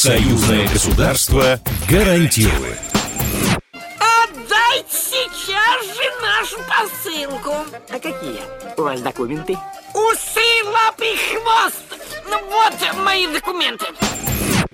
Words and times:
Союзное 0.00 0.66
государство 0.66 1.60
гарантирует. 1.86 2.78
Отдайте 3.98 4.88
сейчас 4.88 5.84
же 5.94 6.10
нашу 6.22 6.56
посылку. 6.66 7.54
А 7.90 7.98
какие 7.98 8.40
у 8.78 8.82
вас 8.82 9.02
документы? 9.02 9.58
Усы, 9.92 10.64
лапы, 10.64 11.04
хвост. 11.04 11.84
Ну 12.30 12.38
вот 12.48 13.04
мои 13.04 13.26
документы. 13.26 13.84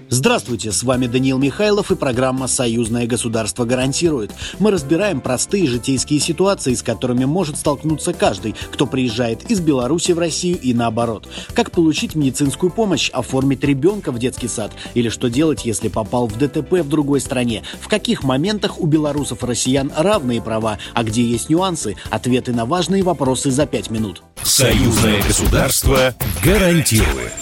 Здравствуйте, 0.08 0.70
с 0.70 0.84
вами 0.84 1.08
Даниил 1.08 1.38
Михайлов 1.38 1.90
и 1.90 1.96
программа 1.96 2.46
«Союзное 2.46 3.08
государство 3.08 3.64
гарантирует». 3.64 4.30
Мы 4.60 4.70
разбираем 4.70 5.20
простые 5.20 5.66
житейские 5.66 6.20
ситуации, 6.20 6.74
с 6.74 6.82
которыми 6.82 7.24
может 7.24 7.58
столкнуться 7.58 8.12
каждый, 8.12 8.54
кто 8.70 8.86
приезжает 8.86 9.50
из 9.50 9.60
Беларуси 9.60 10.12
в 10.12 10.18
Россию 10.20 10.60
и 10.60 10.74
наоборот. 10.74 11.28
Как 11.54 11.72
получить 11.72 12.14
медицинскую 12.14 12.70
помощь, 12.70 13.10
оформить 13.10 13.64
ребенка 13.64 14.12
в 14.12 14.18
детский 14.20 14.48
сад 14.48 14.70
или 14.94 15.08
что 15.08 15.28
делать, 15.28 15.64
если 15.64 15.88
попал 15.88 16.28
в 16.28 16.38
ДТП 16.38 16.82
в 16.82 16.88
другой 16.88 17.20
стране. 17.20 17.64
В 17.80 17.88
каких 17.88 18.22
моментах 18.22 18.78
у 18.78 18.86
белорусов 18.86 19.42
и 19.42 19.46
россиян 19.46 19.90
равные 19.96 20.40
права, 20.40 20.78
а 20.94 21.02
где 21.02 21.24
есть 21.24 21.50
нюансы, 21.50 21.96
ответы 22.10 22.52
на 22.52 22.64
важные 22.64 23.02
вопросы 23.02 23.50
за 23.50 23.66
пять 23.66 23.90
минут. 23.90 24.22
Союзное 24.42 25.20
государство 25.22 26.14
гарантирует. 26.44 27.32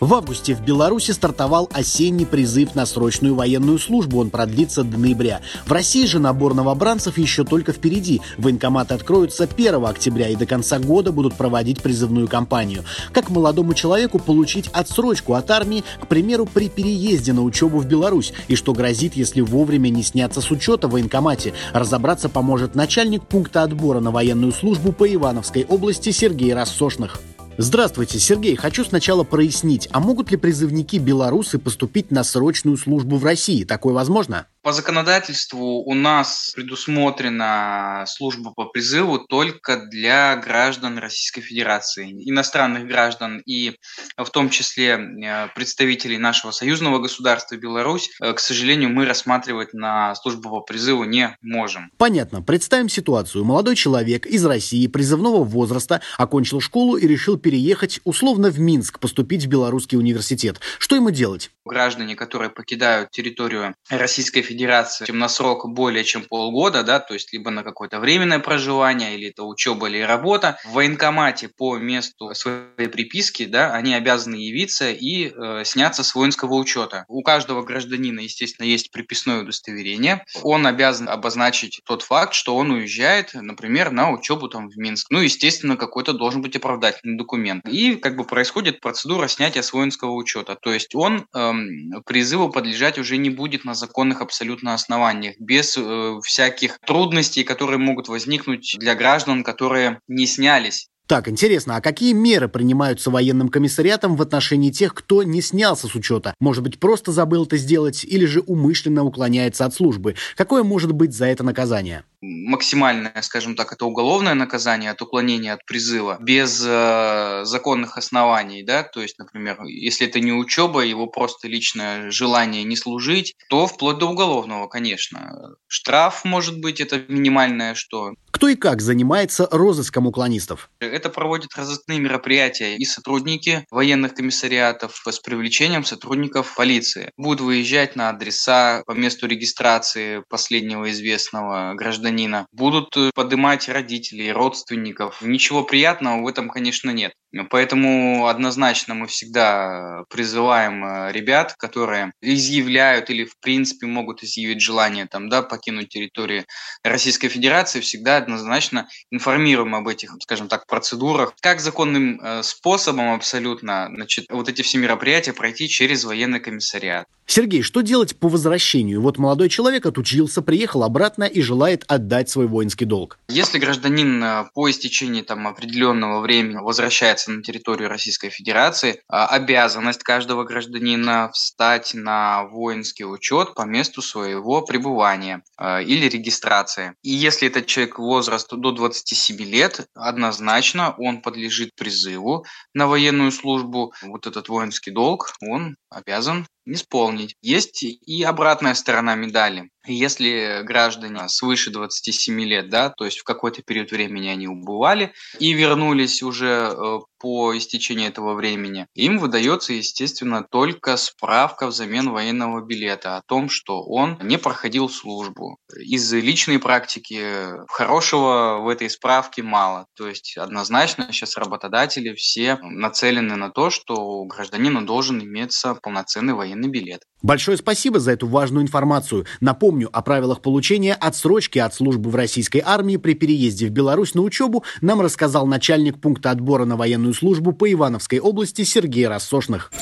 В 0.00 0.14
августе 0.14 0.54
в 0.54 0.60
Беларуси 0.62 1.10
стартовал 1.10 1.68
осенний 1.72 2.24
призыв 2.24 2.76
на 2.76 2.86
срочную 2.86 3.34
военную 3.34 3.80
службу. 3.80 4.20
Он 4.20 4.30
продлится 4.30 4.84
до 4.84 4.96
ноября. 4.96 5.40
В 5.66 5.72
России 5.72 6.06
же 6.06 6.20
набор 6.20 6.54
новобранцев 6.54 7.18
еще 7.18 7.42
только 7.42 7.72
впереди. 7.72 8.20
Военкоматы 8.36 8.94
откроются 8.94 9.44
1 9.44 9.84
октября 9.84 10.28
и 10.28 10.36
до 10.36 10.46
конца 10.46 10.78
года 10.78 11.10
будут 11.10 11.34
проводить 11.34 11.82
призывную 11.82 12.28
кампанию. 12.28 12.84
Как 13.12 13.30
молодому 13.30 13.74
человеку 13.74 14.20
получить 14.20 14.68
отсрочку 14.68 15.34
от 15.34 15.50
армии, 15.50 15.82
к 16.00 16.06
примеру, 16.06 16.46
при 16.46 16.68
переезде 16.68 17.32
на 17.32 17.42
учебу 17.42 17.78
в 17.78 17.86
Беларусь? 17.86 18.32
И 18.46 18.54
что 18.54 18.74
грозит, 18.74 19.16
если 19.16 19.40
вовремя 19.40 19.88
не 19.88 20.04
сняться 20.04 20.40
с 20.40 20.52
учета 20.52 20.86
в 20.86 20.92
военкомате? 20.92 21.54
Разобраться 21.72 22.28
поможет 22.28 22.76
начальник 22.76 23.24
пункта 23.24 23.64
отбора 23.64 23.98
на 23.98 24.12
военную 24.12 24.52
службу 24.52 24.92
по 24.92 25.12
Ивановской 25.12 25.64
области 25.68 26.12
Сергей 26.12 26.54
Рассошных. 26.54 27.20
Здравствуйте, 27.60 28.20
Сергей. 28.20 28.54
Хочу 28.54 28.84
сначала 28.84 29.24
прояснить, 29.24 29.88
а 29.90 29.98
могут 29.98 30.30
ли 30.30 30.36
призывники 30.36 30.94
белорусы 30.94 31.58
поступить 31.58 32.12
на 32.12 32.22
срочную 32.22 32.76
службу 32.76 33.16
в 33.16 33.24
России? 33.24 33.64
Такое 33.64 33.92
возможно? 33.94 34.46
По 34.68 34.74
законодательству 34.74 35.82
у 35.82 35.94
нас 35.94 36.52
предусмотрена 36.54 38.04
служба 38.06 38.52
по 38.54 38.66
призыву 38.66 39.18
только 39.18 39.86
для 39.86 40.36
граждан 40.36 40.98
Российской 40.98 41.40
Федерации, 41.40 42.10
иностранных 42.28 42.86
граждан 42.86 43.40
и 43.46 43.76
в 44.18 44.28
том 44.28 44.50
числе 44.50 44.98
э, 44.98 45.48
представителей 45.54 46.18
нашего 46.18 46.50
союзного 46.50 46.98
государства 46.98 47.56
Беларусь. 47.56 48.10
Э, 48.20 48.34
к 48.34 48.40
сожалению, 48.40 48.90
мы 48.90 49.06
рассматривать 49.06 49.72
на 49.72 50.14
службу 50.16 50.50
по 50.50 50.60
призыву 50.60 51.04
не 51.04 51.34
можем. 51.40 51.90
Понятно. 51.96 52.42
Представим 52.42 52.90
ситуацию. 52.90 53.46
Молодой 53.46 53.74
человек 53.74 54.26
из 54.26 54.44
России 54.44 54.86
призывного 54.86 55.44
возраста 55.44 56.02
окончил 56.18 56.60
школу 56.60 56.98
и 56.98 57.08
решил 57.08 57.38
переехать 57.38 58.00
условно 58.04 58.50
в 58.50 58.60
Минск, 58.60 58.98
поступить 58.98 59.46
в 59.46 59.48
Белорусский 59.48 59.96
университет. 59.96 60.60
Что 60.78 60.94
ему 60.94 61.10
делать? 61.10 61.50
Граждане, 61.64 62.16
которые 62.16 62.50
покидают 62.50 63.10
территорию 63.12 63.74
Российской 63.88 64.42
Федерации 64.42 64.57
на 64.66 65.28
срок 65.28 65.68
более 65.68 66.04
чем 66.04 66.24
полгода, 66.24 66.82
да, 66.82 67.00
то 67.00 67.14
есть 67.14 67.32
либо 67.32 67.50
на 67.50 67.62
какое-то 67.62 68.00
временное 68.00 68.38
проживание, 68.38 69.14
или 69.14 69.28
это 69.28 69.44
учеба 69.44 69.88
или 69.88 70.00
работа, 70.00 70.58
в 70.64 70.72
военкомате 70.72 71.48
по 71.48 71.76
месту 71.76 72.34
своей 72.34 72.88
приписки, 72.88 73.44
да, 73.44 73.74
они 73.74 73.94
обязаны 73.94 74.36
явиться 74.36 74.90
и 74.90 75.30
э, 75.30 75.64
сняться 75.64 76.02
с 76.04 76.14
воинского 76.14 76.54
учета. 76.54 77.04
У 77.08 77.22
каждого 77.22 77.62
гражданина, 77.62 78.20
естественно, 78.20 78.66
есть 78.66 78.90
приписное 78.90 79.42
удостоверение. 79.42 80.24
Он 80.42 80.66
обязан 80.66 81.08
обозначить 81.08 81.80
тот 81.84 82.02
факт, 82.02 82.34
что 82.34 82.56
он 82.56 82.70
уезжает, 82.70 83.30
например, 83.34 83.90
на 83.90 84.10
учебу 84.10 84.48
там 84.48 84.68
в 84.68 84.76
Минск. 84.76 85.08
Ну, 85.10 85.20
естественно, 85.20 85.76
какой-то 85.76 86.12
должен 86.12 86.42
быть 86.42 86.56
оправдательный 86.56 87.16
документ. 87.16 87.66
И 87.66 87.96
как 87.96 88.16
бы 88.16 88.24
происходит 88.24 88.80
процедура 88.80 89.28
снятия 89.28 89.62
с 89.62 89.72
воинского 89.72 90.12
учета. 90.12 90.56
То 90.56 90.72
есть 90.72 90.94
он 90.94 91.26
эм, 91.34 92.02
призыву 92.04 92.50
подлежать 92.50 92.98
уже 92.98 93.16
не 93.16 93.30
будет 93.30 93.64
на 93.64 93.74
законных 93.74 94.20
абсолютно 94.38 94.74
основаниях, 94.74 95.34
без 95.40 95.76
э, 95.76 96.20
всяких 96.22 96.78
трудностей, 96.86 97.42
которые 97.42 97.78
могут 97.78 98.08
возникнуть 98.08 98.76
для 98.78 98.94
граждан, 98.94 99.42
которые 99.42 100.00
не 100.06 100.26
снялись 100.26 100.88
так, 101.08 101.26
интересно, 101.26 101.76
а 101.76 101.80
какие 101.80 102.12
меры 102.12 102.48
принимаются 102.48 103.10
военным 103.10 103.48
комиссариатом 103.48 104.14
в 104.14 104.20
отношении 104.20 104.70
тех, 104.70 104.92
кто 104.92 105.22
не 105.22 105.40
снялся 105.40 105.88
с 105.88 105.94
учета? 105.94 106.34
Может 106.38 106.62
быть, 106.62 106.78
просто 106.78 107.12
забыл 107.12 107.46
это 107.46 107.56
сделать 107.56 108.04
или 108.04 108.26
же 108.26 108.40
умышленно 108.40 109.04
уклоняется 109.04 109.64
от 109.64 109.74
службы? 109.74 110.16
Какое 110.36 110.62
может 110.62 110.92
быть 110.92 111.14
за 111.14 111.24
это 111.24 111.42
наказание? 111.42 112.04
максимальное, 112.20 113.14
скажем 113.22 113.54
так, 113.54 113.72
это 113.72 113.86
уголовное 113.86 114.34
наказание 114.34 114.90
от 114.90 115.00
уклонения 115.02 115.52
от 115.52 115.64
призыва 115.64 116.18
без 116.20 116.64
э, 116.66 117.44
законных 117.44 117.96
оснований, 117.96 118.62
да, 118.64 118.82
то 118.82 119.00
есть, 119.00 119.18
например, 119.18 119.62
если 119.64 120.08
это 120.08 120.18
не 120.18 120.32
учеба, 120.32 120.84
его 120.84 121.06
просто 121.06 121.46
личное 121.46 122.10
желание 122.10 122.64
не 122.64 122.76
служить, 122.76 123.34
то 123.48 123.66
вплоть 123.66 123.98
до 123.98 124.06
уголовного, 124.06 124.66
конечно. 124.66 125.54
Штраф 125.68 126.24
может 126.24 126.60
быть, 126.60 126.80
это 126.80 127.00
минимальное 127.08 127.74
что. 127.74 128.14
Кто 128.38 128.46
и 128.46 128.54
как 128.54 128.80
занимается 128.80 129.48
розыском 129.50 130.06
уклонистов? 130.06 130.70
Это 130.78 131.08
проводят 131.08 131.50
разыскные 131.56 131.98
мероприятия 131.98 132.76
и 132.76 132.84
сотрудники 132.84 133.66
военных 133.68 134.14
комиссариатов 134.14 135.02
с 135.04 135.18
привлечением 135.18 135.82
сотрудников 135.82 136.54
полиции. 136.54 137.10
Будут 137.16 137.40
выезжать 137.40 137.96
на 137.96 138.10
адреса 138.10 138.84
по 138.86 138.92
месту 138.92 139.26
регистрации 139.26 140.22
последнего 140.28 140.88
известного 140.88 141.74
гражданина 141.74 142.46
будут 142.52 142.96
э, 142.96 143.10
поднимать 143.12 143.68
родителей, 143.68 144.30
родственников. 144.30 145.20
Ничего 145.20 145.64
приятного 145.64 146.22
в 146.22 146.28
этом, 146.28 146.48
конечно, 146.48 146.90
нет. 146.90 147.14
Поэтому 147.50 148.26
однозначно 148.26 148.94
мы 148.94 149.06
всегда 149.06 150.04
призываем 150.08 150.84
э, 150.84 151.12
ребят, 151.12 151.54
которые 151.58 152.12
изъявляют 152.22 153.10
или 153.10 153.24
в 153.24 153.38
принципе 153.38 153.86
могут 153.86 154.22
изъявить 154.22 154.62
желание 154.62 155.06
там, 155.06 155.28
да, 155.28 155.42
покинуть 155.42 155.90
территорию 155.90 156.46
Российской 156.82 157.28
Федерации, 157.28 157.80
всегда 157.80 158.16
однозначно 158.16 158.88
информируем 159.10 159.74
об 159.74 159.88
этих, 159.88 160.14
скажем 160.22 160.48
так, 160.48 160.66
процедурах, 160.66 161.34
как 161.40 161.60
законным 161.60 162.18
э, 162.20 162.42
способом 162.42 163.14
абсолютно 163.14 163.90
значит, 163.94 164.26
вот 164.30 164.48
эти 164.48 164.62
все 164.62 164.78
мероприятия 164.78 165.34
пройти 165.34 165.68
через 165.68 166.04
военный 166.04 166.40
комиссариат. 166.40 167.06
Сергей, 167.26 167.60
что 167.60 167.82
делать 167.82 168.16
по 168.16 168.28
возвращению? 168.28 169.02
Вот 169.02 169.18
молодой 169.18 169.50
человек 169.50 169.84
отучился, 169.84 170.40
приехал 170.40 170.82
обратно 170.82 171.24
и 171.24 171.42
желает 171.42 171.84
отдать 171.86 172.30
свой 172.30 172.46
воинский 172.46 172.86
долг. 172.86 173.18
Если 173.28 173.58
гражданин 173.58 174.24
э, 174.24 174.44
по 174.54 174.70
истечении 174.70 175.20
там, 175.20 175.46
определенного 175.46 176.20
времени 176.20 176.56
возвращается 176.56 177.17
на 177.26 177.42
территорию 177.42 177.88
Российской 177.88 178.30
Федерации, 178.30 179.02
а, 179.08 179.26
обязанность 179.26 180.02
каждого 180.02 180.44
гражданина 180.44 181.30
встать 181.32 181.94
на 181.94 182.44
воинский 182.44 183.04
учет 183.04 183.54
по 183.54 183.62
месту 183.62 184.02
своего 184.02 184.62
пребывания 184.62 185.42
э, 185.58 185.82
или 185.84 186.08
регистрации. 186.08 186.94
И 187.02 187.10
если 187.10 187.48
этот 187.48 187.66
человек 187.66 187.98
возраст 187.98 188.48
до 188.50 188.72
27 188.72 189.36
лет, 189.38 189.86
однозначно 189.94 190.94
он 190.98 191.22
подлежит 191.22 191.74
призыву 191.74 192.44
на 192.74 192.86
военную 192.86 193.32
службу. 193.32 193.92
Вот 194.02 194.26
этот 194.26 194.48
воинский 194.48 194.90
долг 194.90 195.32
он 195.40 195.76
обязан 195.90 196.46
исполнить. 196.66 197.34
Есть 197.40 197.82
и 197.82 198.22
обратная 198.22 198.74
сторона 198.74 199.14
медали. 199.14 199.70
Если 199.86 200.62
граждане 200.64 201.28
свыше 201.28 201.70
27 201.70 202.40
лет, 202.42 202.68
да, 202.68 202.90
то 202.90 203.04
есть 203.04 203.18
в 203.18 203.24
какой-то 203.24 203.62
период 203.62 203.90
времени 203.90 204.28
они 204.28 204.48
убывали 204.48 205.12
и 205.38 205.52
вернулись 205.52 206.22
уже 206.22 206.74
э, 206.76 206.98
по 207.18 207.56
истечении 207.56 208.06
этого 208.06 208.34
времени, 208.34 208.86
им 208.94 209.18
выдается, 209.18 209.72
естественно, 209.72 210.46
только 210.48 210.96
справка 210.96 211.66
взамен 211.66 212.10
военного 212.10 212.64
билета 212.64 213.16
о 213.16 213.22
том, 213.22 213.48
что 213.48 213.82
он 213.82 214.18
не 214.22 214.38
проходил 214.38 214.88
службу. 214.88 215.58
Из 215.78 216.12
личной 216.12 216.58
практики 216.58 217.20
хорошего 217.68 218.58
в 218.60 218.68
этой 218.68 218.90
справке 218.90 219.42
мало. 219.42 219.86
То 219.96 220.08
есть 220.08 220.36
однозначно 220.36 221.08
сейчас 221.12 221.36
работодатели 221.36 222.14
все 222.14 222.58
нацелены 222.62 223.36
на 223.36 223.50
то, 223.50 223.70
что 223.70 223.94
у 223.94 224.26
гражданина 224.26 224.84
должен 224.84 225.22
иметься 225.22 225.74
полноценный 225.74 226.34
военный 226.34 226.68
билет. 226.68 227.02
Большое 227.20 227.56
спасибо 227.56 227.98
за 227.98 228.12
эту 228.12 228.28
важную 228.28 228.62
информацию. 228.62 229.26
Напомню, 229.40 229.88
о 229.92 230.02
правилах 230.02 230.40
получения 230.40 230.94
отсрочки 230.94 231.58
от 231.58 231.74
службы 231.74 232.10
в 232.10 232.14
российской 232.14 232.62
армии 232.64 232.96
при 232.96 233.14
переезде 233.14 233.66
в 233.66 233.70
Беларусь 233.70 234.14
на 234.14 234.22
учебу 234.22 234.62
нам 234.80 235.00
рассказал 235.00 235.46
начальник 235.46 236.00
пункта 236.00 236.30
отбора 236.30 236.64
на 236.64 236.76
военную 237.08 237.14
службу 237.14 237.52
по 237.52 237.70
Ивановской 237.70 238.20
области 238.20 238.62
Сергей 238.62 239.06
Рассошных. 239.06 239.72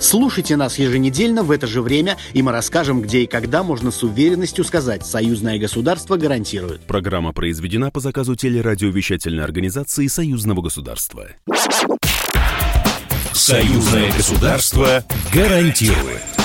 Слушайте 0.00 0.56
нас 0.56 0.78
еженедельно 0.78 1.42
в 1.42 1.50
это 1.50 1.66
же 1.66 1.82
время, 1.82 2.16
и 2.32 2.42
мы 2.42 2.52
расскажем, 2.52 3.02
где 3.02 3.22
и 3.22 3.26
когда 3.26 3.64
можно 3.64 3.90
с 3.90 4.04
уверенностью 4.04 4.64
сказать 4.64 5.04
«Союзное 5.04 5.58
государство 5.58 6.16
гарантирует». 6.16 6.82
Программа 6.82 7.32
произведена 7.32 7.90
по 7.90 7.98
заказу 7.98 8.36
телерадиовещательной 8.36 9.42
организации 9.42 10.06
Союзного 10.06 10.62
государства. 10.62 11.26
Союзное 13.32 14.12
государство 14.12 15.04
гарантирует. 15.34 16.37